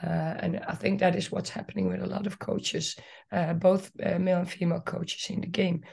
uh, 0.03 0.35
and 0.39 0.59
I 0.67 0.75
think 0.75 0.99
that 0.99 1.15
is 1.15 1.31
what's 1.31 1.49
happening 1.49 1.87
with 1.87 2.01
a 2.01 2.07
lot 2.07 2.27
of 2.27 2.37
coaches, 2.37 2.97
uh, 3.31 3.53
both 3.53 3.91
uh, 4.03 4.19
male 4.19 4.39
and 4.39 4.49
female 4.49 4.81
coaches 4.81 5.29
in 5.29 5.41
the 5.41 5.47
game, 5.47 5.83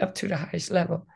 up 0.00 0.14
to 0.16 0.28
the 0.28 0.36
highest 0.36 0.70
level. 0.70 1.06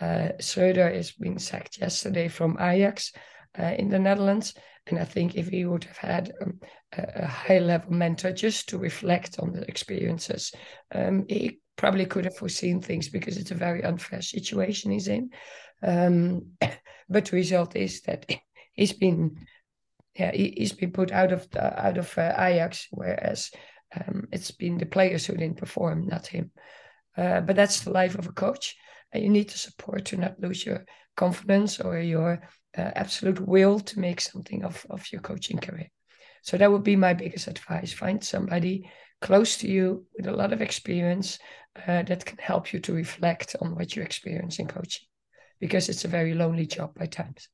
Uh, 0.00 0.30
Schreuder 0.40 0.92
is 0.92 1.12
being 1.12 1.38
sacked 1.38 1.78
yesterday 1.78 2.26
from 2.26 2.58
Ajax 2.60 3.12
uh, 3.58 3.74
in 3.78 3.88
the 3.88 3.98
Netherlands. 3.98 4.54
And 4.86 4.98
I 4.98 5.04
think 5.04 5.34
if 5.34 5.48
he 5.48 5.64
would 5.64 5.84
have 5.84 5.96
had 5.96 6.32
um, 6.42 6.60
a, 6.92 7.22
a, 7.22 7.26
high 7.26 7.58
level 7.58 7.92
mentor 7.92 8.32
just 8.32 8.68
to 8.68 8.78
reflect 8.78 9.38
on 9.38 9.52
the 9.52 9.62
experiences, 9.62 10.52
um, 10.94 11.24
he 11.28 11.60
probably 11.76 12.04
could 12.04 12.24
have 12.24 12.36
foreseen 12.36 12.80
things 12.80 13.08
because 13.08 13.38
it's 13.38 13.50
a 13.50 13.56
very 13.56 13.82
unfair 13.82 14.20
situation 14.20 14.90
he's 14.90 15.08
in. 15.08 15.30
Um, 15.82 16.48
but 17.08 17.26
the 17.26 17.36
result 17.36 17.76
is 17.76 18.02
that 18.02 18.26
he's 18.72 18.92
been, 18.92 19.46
yeah, 20.16 20.32
he, 20.32 20.54
has 20.60 20.72
been 20.72 20.92
put 20.92 21.12
out 21.12 21.32
of 21.32 21.48
the, 21.50 21.86
out 21.86 21.96
of 21.96 22.16
uh, 22.18 22.34
Ajax, 22.38 22.88
whereas 22.90 23.50
um, 23.96 24.28
it's 24.32 24.50
been 24.50 24.76
the 24.76 24.86
players 24.86 25.24
who 25.24 25.36
didn't 25.36 25.58
perform, 25.58 26.06
not 26.06 26.26
him. 26.26 26.50
Uh, 27.16 27.40
but 27.40 27.56
that's 27.56 27.80
the 27.80 27.90
life 27.90 28.16
of 28.16 28.26
a 28.26 28.32
coach. 28.32 28.76
And 29.12 29.22
you 29.22 29.30
need 29.30 29.48
the 29.48 29.58
support 29.58 30.06
to 30.06 30.16
not 30.16 30.40
lose 30.40 30.66
your 30.66 30.84
confidence 31.16 31.80
or 31.80 31.98
your 32.00 32.42
uh, 32.76 32.90
absolute 32.94 33.40
will 33.40 33.80
to 33.80 34.00
make 34.00 34.20
something 34.20 34.64
of, 34.64 34.84
of 34.90 35.10
your 35.12 35.20
coaching 35.20 35.58
career. 35.58 35.88
So 36.42 36.58
that 36.58 36.70
would 36.70 36.84
be 36.84 36.96
my 36.96 37.14
biggest 37.14 37.48
advice. 37.48 37.92
Find 37.92 38.22
somebody 38.22 38.90
close 39.20 39.56
to 39.58 39.68
you 39.68 40.04
with 40.16 40.26
a 40.26 40.36
lot 40.36 40.52
of 40.52 40.60
experience 40.60 41.38
uh, 41.88 42.02
that 42.02 42.24
can 42.24 42.38
help 42.38 42.72
you 42.72 42.80
to 42.80 42.92
reflect 42.92 43.56
on 43.60 43.74
what 43.74 43.96
you 43.96 44.02
experience 44.02 44.58
in 44.58 44.66
coaching 44.66 45.06
because 45.60 45.88
it's 45.88 46.04
a 46.04 46.08
very 46.08 46.34
lonely 46.34 46.66
job 46.66 46.94
by 46.94 47.06
times. 47.06 47.48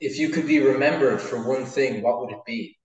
If 0.00 0.18
you 0.18 0.28
could 0.28 0.46
be 0.46 0.60
remembered 0.60 1.20
for 1.20 1.46
one 1.46 1.64
thing, 1.64 2.02
what 2.02 2.20
would 2.20 2.30
it 2.30 2.44
be? 2.46 2.78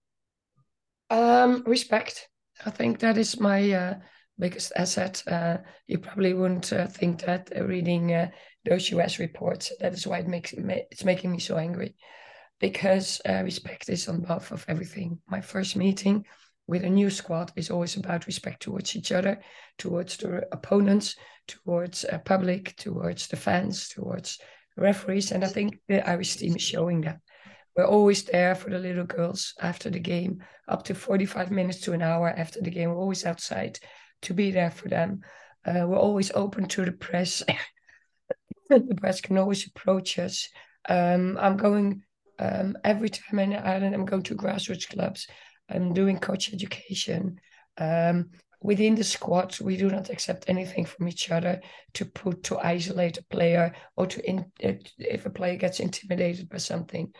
Um, 1.10 1.62
respect. 1.66 2.28
I 2.64 2.70
think 2.70 2.98
that 2.98 3.18
is 3.18 3.40
my 3.40 3.70
uh, 3.70 3.94
biggest 4.38 4.72
asset. 4.76 5.22
Uh, 5.26 5.58
you 5.86 5.98
probably 5.98 6.34
wouldn't 6.34 6.72
uh, 6.72 6.86
think 6.88 7.20
that 7.22 7.52
reading 7.56 8.12
uh, 8.12 8.30
those 8.64 8.90
US 8.90 9.18
reports. 9.18 9.72
That 9.80 9.92
is 9.92 10.06
why 10.06 10.18
it 10.18 10.28
makes 10.28 10.52
it's 10.52 11.04
making 11.04 11.32
me 11.32 11.38
so 11.38 11.56
angry, 11.56 11.94
because 12.60 13.20
uh, 13.28 13.42
respect 13.42 13.88
is 13.88 14.08
on 14.08 14.22
top 14.22 14.50
of 14.50 14.64
everything. 14.68 15.18
My 15.28 15.40
first 15.40 15.76
meeting 15.76 16.24
with 16.66 16.84
a 16.84 16.88
new 16.88 17.10
squad 17.10 17.52
is 17.56 17.70
always 17.70 17.96
about 17.96 18.26
respect 18.26 18.62
towards 18.62 18.96
each 18.96 19.12
other, 19.12 19.40
towards 19.78 20.16
the 20.16 20.46
opponents, 20.52 21.16
towards 21.46 22.04
a 22.10 22.18
public, 22.18 22.74
towards 22.76 23.28
the 23.28 23.36
fans, 23.36 23.88
towards 23.88 24.38
referees, 24.76 25.30
and 25.30 25.44
I 25.44 25.48
think 25.48 25.78
the 25.88 26.08
Irish 26.08 26.36
team 26.36 26.56
is 26.56 26.62
showing 26.62 27.02
that. 27.02 27.20
We're 27.76 27.86
always 27.86 28.22
there 28.22 28.54
for 28.54 28.70
the 28.70 28.78
little 28.78 29.04
girls 29.04 29.52
after 29.60 29.90
the 29.90 29.98
game, 29.98 30.44
up 30.68 30.84
to 30.84 30.94
45 30.94 31.50
minutes 31.50 31.80
to 31.82 31.92
an 31.92 32.02
hour 32.02 32.28
after 32.28 32.60
the 32.60 32.70
game. 32.70 32.90
We're 32.90 33.00
always 33.00 33.26
outside 33.26 33.78
to 34.22 34.32
be 34.32 34.52
there 34.52 34.70
for 34.70 34.88
them. 34.88 35.22
Uh, 35.66 35.84
we're 35.86 35.98
always 35.98 36.30
open 36.34 36.66
to 36.68 36.84
the 36.84 36.92
press. 36.92 37.42
the 38.68 38.96
press 38.96 39.20
can 39.20 39.38
always 39.38 39.66
approach 39.66 40.18
us. 40.18 40.48
Um, 40.88 41.38
I'm 41.40 41.56
going 41.56 42.02
um, 42.38 42.76
every 42.84 43.08
time 43.08 43.38
in 43.38 43.54
Ireland. 43.54 43.94
I'm 43.94 44.04
going 44.04 44.22
to 44.24 44.34
grassroots 44.34 44.88
clubs. 44.88 45.26
I'm 45.68 45.94
doing 45.94 46.18
coach 46.18 46.52
education. 46.52 47.38
Um, 47.78 48.30
within 48.60 48.94
the 48.94 49.04
squad, 49.04 49.58
we 49.60 49.76
do 49.76 49.88
not 49.88 50.10
accept 50.10 50.44
anything 50.48 50.84
from 50.84 51.08
each 51.08 51.30
other 51.30 51.60
to 51.94 52.04
put 52.04 52.42
to 52.44 52.58
isolate 52.58 53.18
a 53.18 53.24
player 53.24 53.74
or 53.96 54.06
to 54.06 54.28
in, 54.28 54.46
if 54.60 55.26
a 55.26 55.30
player 55.30 55.56
gets 55.56 55.80
intimidated 55.80 56.48
by 56.48 56.58
something. 56.58 57.12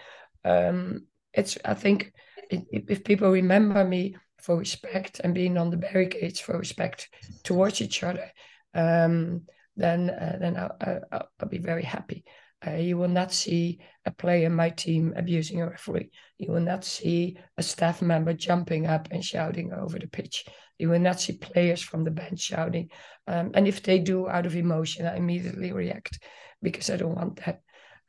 Um, 0.44 1.06
it's 1.32 1.58
I 1.64 1.74
think 1.74 2.12
if 2.50 3.04
people 3.04 3.30
remember 3.30 3.84
me 3.84 4.16
for 4.38 4.56
respect 4.56 5.20
and 5.24 5.34
being 5.34 5.56
on 5.56 5.70
the 5.70 5.76
barricades 5.76 6.40
for 6.40 6.58
respect 6.58 7.08
towards 7.42 7.80
each 7.80 8.02
other, 8.02 8.30
um, 8.74 9.42
then 9.76 10.10
uh, 10.10 10.36
then 10.40 10.56
I'll, 10.56 10.76
I'll, 11.12 11.28
I'll, 11.40 11.48
be 11.48 11.58
very 11.58 11.82
happy. 11.82 12.24
Uh, 12.66 12.76
you 12.76 12.96
will 12.96 13.08
not 13.08 13.32
see 13.32 13.80
a 14.06 14.10
player 14.10 14.46
in 14.46 14.54
my 14.54 14.70
team 14.70 15.12
abusing 15.16 15.60
a 15.60 15.68
referee. 15.68 16.10
You 16.38 16.52
will 16.52 16.60
not 16.60 16.84
see 16.84 17.36
a 17.58 17.62
staff 17.62 18.00
member 18.00 18.32
jumping 18.32 18.86
up 18.86 19.08
and 19.10 19.24
shouting 19.24 19.72
over 19.72 19.98
the 19.98 20.06
pitch. 20.06 20.46
You 20.78 20.88
will 20.90 21.00
not 21.00 21.20
see 21.20 21.34
players 21.34 21.82
from 21.82 22.04
the 22.04 22.10
bench 22.10 22.40
shouting. 22.40 22.90
Um, 23.26 23.50
and 23.54 23.68
if 23.68 23.82
they 23.82 23.98
do 23.98 24.28
out 24.28 24.46
of 24.46 24.56
emotion, 24.56 25.06
I 25.06 25.16
immediately 25.16 25.72
react 25.72 26.18
because 26.62 26.90
I 26.90 26.96
don't 26.96 27.16
want 27.16 27.44
that. 27.44 27.60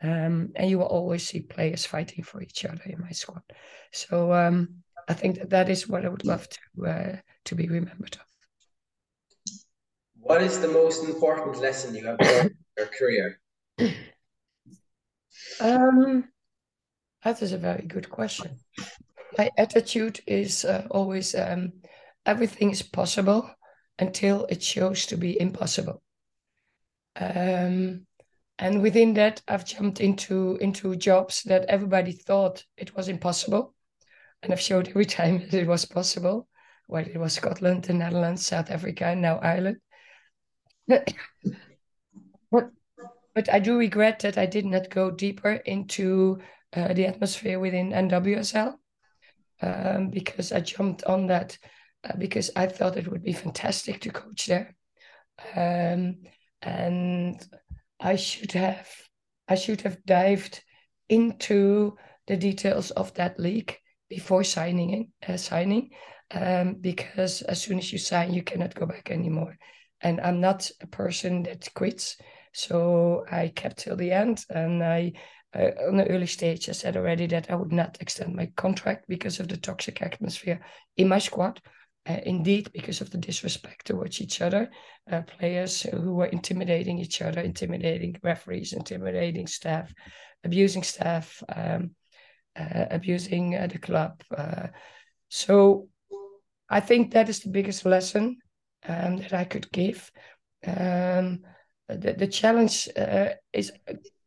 Um, 0.01 0.51
and 0.55 0.69
you 0.69 0.79
will 0.79 0.85
always 0.85 1.27
see 1.27 1.41
players 1.41 1.85
fighting 1.85 2.23
for 2.23 2.41
each 2.41 2.65
other 2.65 2.83
in 2.85 2.99
my 3.01 3.11
squad. 3.11 3.41
So 3.91 4.33
um, 4.33 4.83
I 5.07 5.13
think 5.13 5.39
that 5.39 5.49
that 5.51 5.69
is 5.69 5.87
what 5.87 6.05
I 6.05 6.09
would 6.09 6.25
love 6.25 6.47
to 6.49 6.87
uh, 6.87 7.15
to 7.45 7.55
be 7.55 7.67
remembered 7.67 8.15
of. 8.15 8.34
What 10.25 10.41
is 10.41 10.59
the 10.59 10.67
most 10.67 11.03
important 11.03 11.59
lesson 11.59 11.93
you 11.93 12.03
have 12.07 12.19
learned 12.19 12.49
in 12.49 12.57
your 12.79 12.87
career? 12.87 13.39
Um, 15.59 16.29
that 17.23 17.43
is 17.43 17.51
a 17.53 17.59
very 17.59 17.83
good 17.83 18.09
question. 18.09 18.57
My 19.37 19.51
attitude 19.55 20.21
is 20.25 20.65
uh, 20.65 20.87
always 20.89 21.35
um, 21.35 21.73
everything 22.25 22.71
is 22.71 22.81
possible 22.81 23.47
until 23.99 24.47
it 24.49 24.63
shows 24.63 25.05
to 25.05 25.15
be 25.15 25.39
impossible. 25.39 26.01
Um, 27.15 28.07
and 28.57 28.81
within 28.81 29.13
that, 29.13 29.43
I've 29.47 29.63
jumped 29.65 30.01
into 30.01 30.57
into 30.59 30.95
jobs 30.95 31.43
that 31.43 31.65
everybody 31.65 32.13
thought 32.13 32.65
it 32.77 32.95
was 32.95 33.09
impossible, 33.09 33.75
and 34.41 34.51
I've 34.51 34.59
showed 34.59 34.87
every 34.87 35.05
time 35.19 35.37
that 35.37 35.53
it 35.53 35.67
was 35.67 35.85
possible. 35.85 36.47
Whether 36.87 37.11
it 37.11 37.19
was 37.19 37.33
Scotland, 37.33 37.83
the 37.83 37.93
Netherlands, 37.93 38.43
South 38.43 38.71
Africa, 38.71 39.05
and 39.05 39.21
now 39.21 39.37
Ireland. 39.37 39.77
but, 40.87 41.13
but 43.33 43.53
I 43.53 43.59
do 43.59 43.77
regret 43.77 44.19
that 44.19 44.37
I 44.37 44.45
did 44.45 44.65
not 44.65 44.89
go 44.89 45.11
deeper 45.11 45.53
into 45.53 46.39
uh, 46.75 46.93
the 46.93 47.05
atmosphere 47.05 47.59
within 47.59 47.91
NWSL 47.91 48.75
um, 49.61 50.09
because 50.09 50.51
I 50.51 50.59
jumped 50.59 51.03
on 51.05 51.27
that 51.27 51.57
uh, 52.03 52.15
because 52.17 52.51
I 52.55 52.67
thought 52.67 52.97
it 52.97 53.07
would 53.07 53.23
be 53.23 53.33
fantastic 53.33 54.01
to 54.01 54.09
coach 54.09 54.45
there. 54.45 54.75
Um, 55.55 56.17
and 56.61 57.41
I 57.99 58.15
should 58.15 58.51
have 58.53 58.87
I 59.47 59.55
should 59.55 59.81
have 59.81 60.03
dived 60.05 60.63
into 61.09 61.97
the 62.27 62.37
details 62.37 62.91
of 62.91 63.13
that 63.13 63.39
league 63.39 63.77
before 64.09 64.43
signing 64.43 64.89
in, 64.89 65.11
uh, 65.27 65.37
signing 65.37 65.91
um, 66.31 66.75
because 66.81 67.41
as 67.43 67.61
soon 67.61 67.77
as 67.77 67.91
you 67.91 67.99
sign 67.99 68.33
you 68.33 68.43
cannot 68.43 68.73
go 68.73 68.85
back 68.85 69.11
anymore 69.11 69.55
and 70.05 70.21
i'm 70.21 70.39
not 70.39 70.69
a 70.81 70.87
person 70.87 71.43
that 71.43 71.67
quits 71.73 72.17
so 72.53 73.25
i 73.31 73.51
kept 73.55 73.79
till 73.79 73.95
the 73.95 74.11
end 74.11 74.45
and 74.49 74.83
i 74.83 75.11
uh, 75.55 75.71
on 75.87 75.97
the 75.97 76.07
early 76.07 76.27
stage 76.27 76.69
i 76.69 76.71
said 76.71 76.95
already 76.95 77.27
that 77.27 77.49
i 77.49 77.55
would 77.55 77.71
not 77.71 77.97
extend 77.99 78.35
my 78.35 78.45
contract 78.55 79.05
because 79.07 79.39
of 79.39 79.47
the 79.47 79.57
toxic 79.57 80.01
atmosphere 80.01 80.59
in 80.97 81.07
my 81.07 81.19
squad 81.19 81.59
uh, 82.07 82.19
indeed 82.25 82.69
because 82.71 83.01
of 83.01 83.09
the 83.09 83.17
disrespect 83.17 83.87
towards 83.87 84.21
each 84.21 84.41
other 84.41 84.69
uh, 85.11 85.21
players 85.21 85.81
who 85.81 86.13
were 86.13 86.27
intimidating 86.27 86.99
each 86.99 87.21
other 87.21 87.41
intimidating 87.41 88.15
referees 88.23 88.73
intimidating 88.73 89.47
staff 89.47 89.93
abusing 90.43 90.83
staff 90.83 91.43
um, 91.55 91.91
uh, 92.57 92.85
abusing 92.91 93.55
uh, 93.55 93.67
the 93.67 93.77
club. 93.77 94.21
Uh, 94.35 94.67
so 95.29 95.89
I 96.69 96.79
think 96.79 97.11
that 97.11 97.29
is 97.29 97.41
the 97.41 97.49
biggest 97.49 97.85
lesson 97.85 98.37
um, 98.87 99.17
that 99.17 99.33
I 99.33 99.43
could 99.45 99.71
give. 99.71 100.11
Um, 100.65 101.41
the, 101.87 102.15
the 102.17 102.27
challenge 102.27 102.89
uh, 102.97 103.29
is 103.53 103.71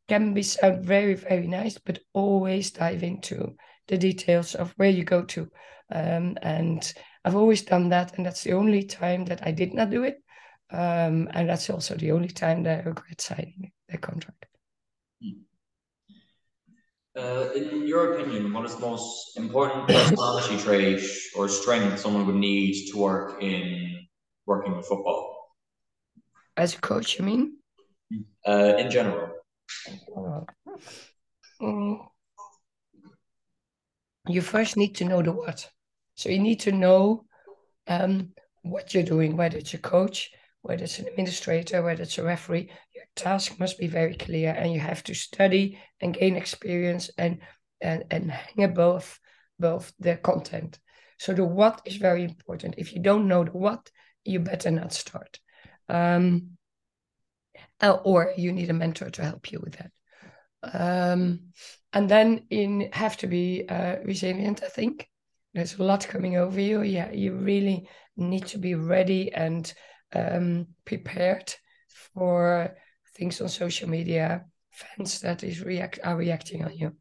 can 0.08 0.32
be 0.32 0.42
sound 0.42 0.84
very 0.84 1.14
very 1.14 1.46
nice, 1.46 1.78
but 1.78 1.98
always 2.12 2.70
dive 2.70 3.02
into 3.02 3.56
the 3.88 3.98
details 3.98 4.54
of 4.54 4.72
where 4.76 4.90
you 4.90 5.04
go 5.04 5.22
to. 5.22 5.48
Um, 5.90 6.36
and 6.42 6.92
I've 7.24 7.36
always 7.36 7.62
done 7.62 7.88
that, 7.90 8.16
and 8.16 8.26
that's 8.26 8.44
the 8.44 8.52
only 8.52 8.84
time 8.84 9.24
that 9.26 9.46
I 9.46 9.52
did 9.52 9.74
not 9.74 9.90
do 9.90 10.04
it. 10.04 10.22
Um, 10.70 11.28
and 11.32 11.48
that's 11.48 11.70
also 11.70 11.94
the 11.94 12.12
only 12.12 12.28
time 12.28 12.62
that 12.64 12.80
I 12.80 12.88
regret 12.88 13.20
signing 13.20 13.72
the 13.88 13.98
contract. 13.98 14.46
Uh, 17.16 17.48
in 17.56 17.86
your 17.86 18.14
opinion, 18.14 18.52
what 18.52 18.64
is 18.64 18.76
the 18.76 18.80
most 18.80 19.36
important 19.36 19.88
personality 19.88 20.56
trait 20.58 21.00
or 21.34 21.48
strength 21.48 21.98
someone 21.98 22.26
would 22.26 22.36
need 22.36 22.86
to 22.92 22.98
work 22.98 23.42
in 23.42 24.06
working 24.48 24.76
with 24.76 24.86
football? 24.86 25.52
As 26.56 26.74
a 26.74 26.80
coach, 26.80 27.18
you 27.18 27.24
mean? 27.24 27.58
Uh, 28.46 28.74
in 28.78 28.90
general. 28.90 29.30
Mm. 31.60 31.98
You 34.26 34.40
first 34.40 34.76
need 34.76 34.94
to 34.96 35.04
know 35.04 35.22
the 35.22 35.32
what. 35.32 35.70
So 36.14 36.30
you 36.30 36.38
need 36.38 36.60
to 36.60 36.72
know 36.72 37.26
um, 37.86 38.30
what 38.62 38.94
you're 38.94 39.02
doing, 39.02 39.36
whether 39.36 39.58
it's 39.58 39.74
a 39.74 39.78
coach, 39.78 40.30
whether 40.62 40.84
it's 40.84 40.98
an 40.98 41.06
administrator, 41.06 41.82
whether 41.82 42.02
it's 42.02 42.18
a 42.18 42.24
referee. 42.24 42.70
Your 42.94 43.04
task 43.14 43.60
must 43.60 43.78
be 43.78 43.86
very 43.86 44.14
clear, 44.16 44.52
and 44.52 44.72
you 44.72 44.80
have 44.80 45.02
to 45.04 45.14
study 45.14 45.78
and 46.00 46.14
gain 46.14 46.36
experience 46.36 47.10
and 47.18 47.38
and 47.80 48.04
and 48.10 48.30
hang 48.30 48.64
above 48.64 49.20
both 49.58 49.92
the 49.98 50.16
content. 50.16 50.78
So 51.18 51.32
the 51.32 51.44
what 51.44 51.82
is 51.84 51.96
very 51.96 52.24
important. 52.24 52.74
If 52.78 52.92
you 52.92 53.02
don't 53.02 53.28
know 53.28 53.44
the 53.44 53.52
what, 53.52 53.90
you 54.28 54.40
better 54.40 54.70
not 54.70 54.92
start. 54.92 55.38
Um, 55.88 56.58
uh, 57.80 57.98
or 58.04 58.32
you 58.36 58.52
need 58.52 58.70
a 58.70 58.74
mentor 58.74 59.10
to 59.10 59.24
help 59.24 59.50
you 59.50 59.60
with 59.62 59.78
that. 59.78 59.92
Um, 60.62 61.52
and 61.92 62.08
then 62.08 62.46
you 62.50 62.88
have 62.92 63.16
to 63.18 63.26
be 63.26 63.64
uh, 63.68 63.96
resilient, 64.04 64.62
I 64.62 64.68
think. 64.68 65.08
There's 65.54 65.78
a 65.78 65.82
lot 65.82 66.06
coming 66.06 66.36
over 66.36 66.60
you. 66.60 66.82
Yeah, 66.82 67.10
you 67.10 67.34
really 67.34 67.88
need 68.16 68.46
to 68.48 68.58
be 68.58 68.74
ready 68.74 69.32
and 69.32 69.72
um, 70.14 70.66
prepared 70.84 71.54
for 72.14 72.76
things 73.16 73.40
on 73.40 73.48
social 73.48 73.88
media, 73.88 74.44
fans 74.72 75.20
that 75.20 75.42
is 75.42 75.64
react 75.64 75.98
are 76.04 76.16
reacting 76.16 76.64
on 76.64 76.76
you. 76.76 76.92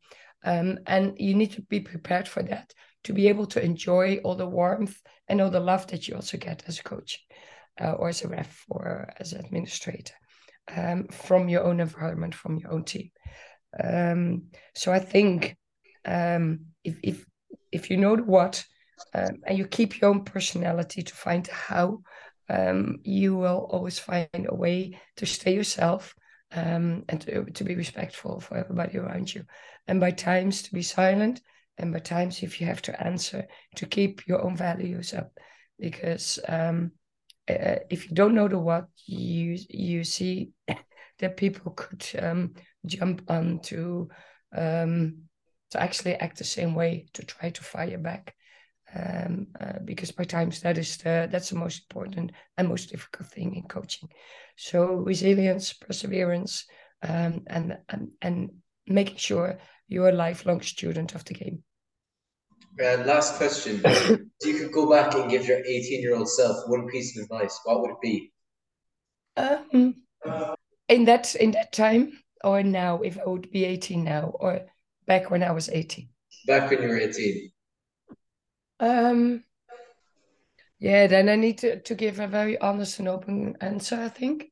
Um, 0.43 0.79
and 0.87 1.19
you 1.19 1.33
need 1.33 1.51
to 1.53 1.61
be 1.63 1.81
prepared 1.81 2.27
for 2.27 2.43
that 2.43 2.73
to 3.07 3.13
be 3.13 3.29
able 3.29 3.45
to 3.45 3.63
enjoy 3.63 4.17
all 4.17 4.35
the 4.35 4.45
warmth 4.45 5.01
and 5.29 5.39
all 5.39 5.49
the 5.49 5.61
love 5.61 5.87
that 5.87 6.07
you 6.07 6.15
also 6.15 6.37
get 6.37 6.61
as 6.67 6.77
a 6.77 6.83
coach 6.83 7.25
uh, 7.79 7.93
or 7.93 8.09
as 8.09 8.21
a 8.21 8.27
ref 8.27 8.65
or 8.69 9.09
as 9.17 9.31
an 9.31 9.39
administrator 9.45 10.13
um, 10.75 11.07
from 11.07 11.47
your 11.47 11.63
own 11.63 11.79
environment, 11.79 12.35
from 12.35 12.57
your 12.57 12.69
own 12.73 12.83
team. 12.83 13.09
Um, 13.81 14.47
so 14.75 14.91
I 14.91 14.99
think 14.99 15.55
um, 16.03 16.65
if 16.83 16.97
if 17.01 17.25
if 17.71 17.89
you 17.89 17.95
know 17.95 18.17
the 18.17 18.23
what 18.23 18.65
um, 19.13 19.37
and 19.45 19.57
you 19.57 19.65
keep 19.65 20.01
your 20.01 20.09
own 20.09 20.25
personality 20.25 21.01
to 21.01 21.13
find 21.15 21.47
how, 21.47 22.01
um, 22.49 22.97
you 23.03 23.37
will 23.37 23.69
always 23.71 23.99
find 23.99 24.47
a 24.49 24.55
way 24.55 24.99
to 25.15 25.25
stay 25.25 25.53
yourself 25.55 26.13
um, 26.51 27.05
and 27.07 27.21
to, 27.21 27.45
to 27.45 27.63
be 27.63 27.75
respectful 27.75 28.41
for 28.41 28.57
everybody 28.57 28.97
around 28.97 29.33
you. 29.33 29.45
And 29.87 30.01
by 30.01 30.11
times 30.11 30.63
to 30.63 30.73
be 30.73 30.81
silent, 30.81 31.39
and 31.77 31.93
by 31.93 31.99
times 31.99 32.43
if 32.43 32.59
you 32.59 32.67
have 32.67 32.81
to 32.83 33.03
answer, 33.03 33.47
to 33.75 33.85
keep 33.85 34.27
your 34.27 34.43
own 34.43 34.55
values 34.55 35.13
up, 35.13 35.31
because 35.79 36.39
um, 36.47 36.91
uh, 37.49 37.75
if 37.89 38.09
you 38.09 38.15
don't 38.15 38.35
know 38.35 38.47
the 38.47 38.59
what, 38.59 38.87
you 39.05 39.57
you 39.69 40.03
see 40.03 40.51
that 41.19 41.37
people 41.37 41.71
could 41.71 42.05
um, 42.19 42.53
jump 42.85 43.21
on 43.29 43.59
to 43.59 44.09
um, 44.55 45.23
to 45.71 45.81
actually 45.81 46.15
act 46.15 46.37
the 46.37 46.43
same 46.43 46.73
way 46.73 47.07
to 47.13 47.25
try 47.25 47.49
to 47.49 47.63
fire 47.63 47.97
back. 47.97 48.33
Um, 48.95 49.47
uh, 49.59 49.79
because 49.83 50.11
by 50.11 50.23
times 50.23 50.61
that 50.61 50.77
is 50.77 50.95
the 50.97 51.27
that's 51.29 51.49
the 51.49 51.57
most 51.57 51.83
important 51.83 52.31
and 52.57 52.69
most 52.69 52.89
difficult 52.89 53.29
thing 53.29 53.55
in 53.55 53.63
coaching. 53.63 54.07
So 54.55 54.85
resilience, 54.85 55.73
perseverance, 55.73 56.65
um, 57.03 57.43
and, 57.47 57.77
and 57.89 58.09
and 58.21 58.49
making 58.87 59.17
sure 59.17 59.59
you're 59.87 60.09
a 60.09 60.13
lifelong 60.13 60.61
student 60.61 61.15
of 61.15 61.25
the 61.25 61.33
game. 61.33 61.63
Uh, 62.79 63.03
last 63.05 63.35
question. 63.35 63.81
if 63.83 64.19
you 64.45 64.59
could 64.59 64.71
go 64.71 64.89
back 64.89 65.15
and 65.15 65.29
give 65.29 65.47
your 65.47 65.59
18 65.59 66.01
year 66.01 66.15
old 66.15 66.29
self 66.29 66.57
one 66.67 66.87
piece 66.87 67.17
of 67.17 67.23
advice, 67.23 67.59
what 67.63 67.81
would 67.81 67.91
it 67.91 68.01
be? 68.01 68.31
Um, 69.35 69.95
in 70.87 71.05
that 71.05 71.35
in 71.35 71.51
that 71.51 71.73
time, 71.73 72.19
or 72.43 72.63
now, 72.63 73.01
if 73.01 73.17
I 73.17 73.27
would 73.27 73.51
be 73.51 73.65
18 73.65 74.03
now, 74.03 74.33
or 74.39 74.61
back 75.05 75.31
when 75.31 75.43
I 75.43 75.51
was 75.51 75.69
18? 75.69 76.09
Back 76.45 76.69
when 76.69 76.81
you 76.81 76.89
were 76.89 76.97
18. 76.97 77.51
Um, 78.79 79.43
yeah, 80.79 81.07
then 81.07 81.29
I 81.29 81.35
need 81.35 81.59
to, 81.59 81.79
to 81.81 81.95
give 81.95 82.19
a 82.19 82.27
very 82.27 82.59
honest 82.59 82.99
and 82.99 83.07
open 83.07 83.57
answer, 83.61 83.95
I 83.95 84.09
think. 84.09 84.51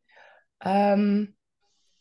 Um, 0.62 1.34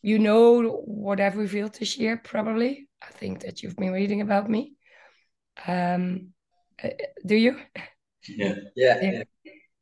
you 0.01 0.19
know 0.19 0.83
what 0.85 1.21
I've 1.21 1.37
revealed 1.37 1.75
this 1.75 1.99
year, 1.99 2.17
probably. 2.17 2.89
I 3.03 3.11
think 3.13 3.41
that 3.41 3.63
you've 3.63 3.77
been 3.77 3.93
reading 3.93 4.23
about 4.23 4.49
me. 4.49 4.74
Um, 5.67 6.29
uh, 6.83 6.89
do 7.25 7.37
you? 7.37 7.59
Yeah. 8.29 8.55
Yeah. 8.75 9.01
yeah. 9.03 9.23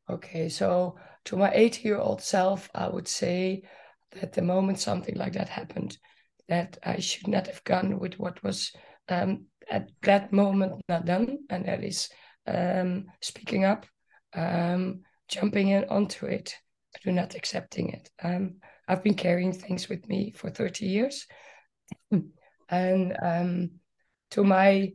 Okay, 0.09 0.49
so 0.49 0.97
to 1.25 1.37
my 1.37 1.51
80 1.53 1.87
year 1.87 1.97
old 1.97 2.21
self, 2.21 2.69
I 2.75 2.87
would 2.87 3.07
say 3.07 3.63
that 4.11 4.33
the 4.33 4.41
moment 4.41 4.79
something 4.79 5.15
like 5.15 5.33
that 5.33 5.49
happened, 5.49 5.97
that 6.49 6.77
I 6.83 6.99
should 6.99 7.27
not 7.27 7.47
have 7.47 7.63
gone 7.63 7.99
with 7.99 8.19
what 8.19 8.43
was 8.43 8.71
um, 9.09 9.45
at 9.69 9.89
that 10.01 10.33
moment 10.33 10.81
not 10.89 11.05
done, 11.05 11.39
and 11.49 11.65
that 11.65 11.83
is 11.83 12.09
um, 12.47 13.05
speaking 13.21 13.63
up, 13.63 13.85
um, 14.35 15.01
jumping 15.27 15.69
in 15.69 15.85
onto 15.85 16.25
it, 16.25 16.55
do 17.03 17.11
not 17.11 17.35
accepting 17.35 17.89
it. 17.89 18.09
Um, 18.21 18.55
I've 18.87 19.03
been 19.03 19.15
carrying 19.15 19.53
things 19.53 19.87
with 19.87 20.07
me 20.07 20.31
for 20.35 20.49
30 20.49 20.85
years. 20.85 21.25
and 22.69 23.17
um, 23.21 23.71
to 24.31 24.43
my 24.43 24.91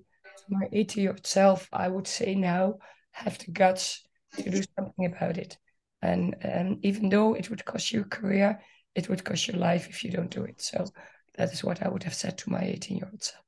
to 0.48 0.54
my 0.54 0.68
80 0.72 1.00
year 1.00 1.10
old 1.10 1.26
self, 1.26 1.68
I 1.72 1.88
would 1.88 2.06
say 2.06 2.34
now 2.34 2.78
have 3.12 3.38
the 3.38 3.52
guts 3.52 4.06
to 4.36 4.50
do 4.50 4.62
something 4.76 5.06
about 5.06 5.38
it. 5.38 5.56
And, 6.02 6.36
and 6.40 6.84
even 6.84 7.08
though 7.08 7.34
it 7.34 7.50
would 7.50 7.64
cost 7.64 7.92
you 7.92 8.02
a 8.02 8.04
career, 8.04 8.60
it 8.94 9.08
would 9.08 9.24
cost 9.24 9.48
your 9.48 9.56
life 9.56 9.88
if 9.88 10.04
you 10.04 10.10
don't 10.10 10.30
do 10.30 10.44
it. 10.44 10.60
So 10.60 10.86
that 11.36 11.52
is 11.52 11.64
what 11.64 11.82
I 11.84 11.88
would 11.88 12.02
have 12.04 12.14
said 12.14 12.38
to 12.38 12.50
my 12.50 12.62
18 12.62 12.96
year 12.96 13.08
old 13.10 13.22
self. 13.22 13.42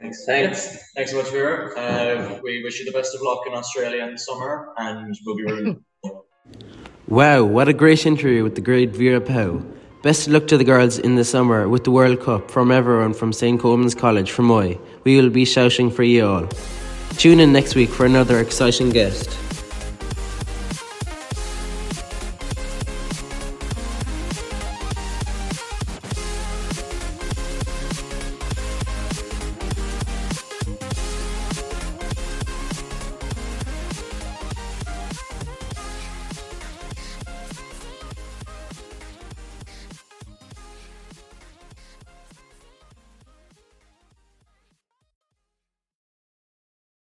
Thanks. 0.00 0.24
Thanks. 0.24 0.92
Thanks 0.96 1.10
so 1.10 1.18
much, 1.18 1.30
Vera. 1.30 1.78
Uh, 1.78 2.40
we 2.42 2.62
wish 2.62 2.78
you 2.80 2.86
the 2.86 2.92
best 2.92 3.14
of 3.14 3.20
luck 3.20 3.40
in 3.46 3.52
Australia 3.52 4.06
in 4.06 4.16
summer, 4.16 4.72
and 4.78 5.14
we'll 5.26 5.36
be 5.36 5.44
rooting. 5.44 5.84
wow, 7.08 7.44
what 7.44 7.68
a 7.68 7.74
great 7.74 8.06
interview 8.06 8.42
with 8.42 8.54
the 8.54 8.62
great 8.62 8.96
Vera 8.96 9.20
Pauw. 9.20 9.62
Best 10.02 10.26
of 10.26 10.32
luck 10.32 10.46
to 10.46 10.56
the 10.56 10.64
girls 10.64 10.98
in 10.98 11.16
the 11.16 11.24
summer 11.24 11.68
with 11.68 11.84
the 11.84 11.90
World 11.90 12.20
Cup 12.20 12.50
from 12.50 12.72
everyone 12.72 13.12
from 13.12 13.34
St. 13.34 13.60
Colman's 13.60 13.94
College, 13.94 14.32
Fermoy. 14.32 14.80
We 15.04 15.16
will 15.20 15.30
be 15.30 15.44
shouting 15.44 15.90
for 15.90 16.02
you 16.02 16.26
all. 16.26 16.48
Tune 17.16 17.40
in 17.40 17.52
next 17.52 17.74
week 17.74 17.90
for 17.90 18.06
another 18.06 18.40
exciting 18.40 18.90
guest. 18.90 19.36